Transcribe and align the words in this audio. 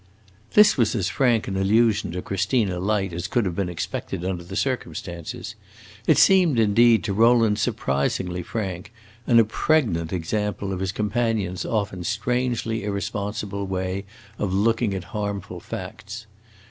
This 0.55 0.77
was 0.77 0.95
as 0.95 1.09
frank 1.09 1.47
an 1.47 1.55
allusion 1.55 2.11
to 2.13 2.23
Christina 2.23 2.79
Light 2.79 3.13
as 3.13 3.27
could 3.27 3.45
have 3.45 3.55
been 3.55 3.69
expected 3.69 4.25
under 4.25 4.43
the 4.43 4.55
circumstances; 4.55 5.53
it 6.07 6.17
seemed, 6.17 6.57
indeed, 6.57 7.03
to 7.03 7.13
Rowland 7.13 7.59
surprisingly 7.59 8.41
frank, 8.41 8.91
and 9.27 9.39
a 9.39 9.45
pregnant 9.45 10.11
example 10.11 10.73
of 10.73 10.79
his 10.79 10.91
companion's 10.91 11.65
often 11.65 12.03
strangely 12.03 12.83
irresponsible 12.83 13.67
way 13.67 14.05
of 14.39 14.51
looking 14.51 14.95
at 14.95 15.03
harmful 15.13 15.59
facts. 15.59 16.25